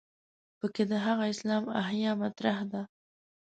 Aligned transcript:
په 0.59 0.65
کې 0.73 0.83
د 0.91 0.93
هغه 1.05 1.23
اسلام 1.33 1.63
احیا 1.81 2.11
مطرح 2.23 2.57
ده. 2.71 2.81